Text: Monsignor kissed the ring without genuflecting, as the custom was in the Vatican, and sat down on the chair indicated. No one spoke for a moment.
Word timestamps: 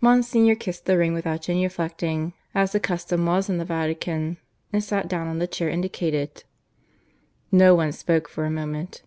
Monsignor 0.00 0.54
kissed 0.54 0.84
the 0.86 0.96
ring 0.96 1.14
without 1.14 1.40
genuflecting, 1.42 2.32
as 2.54 2.70
the 2.70 2.78
custom 2.78 3.26
was 3.26 3.48
in 3.50 3.58
the 3.58 3.64
Vatican, 3.64 4.36
and 4.72 4.84
sat 4.84 5.08
down 5.08 5.26
on 5.26 5.40
the 5.40 5.48
chair 5.48 5.68
indicated. 5.68 6.44
No 7.50 7.74
one 7.74 7.90
spoke 7.90 8.28
for 8.28 8.44
a 8.44 8.50
moment. 8.52 9.02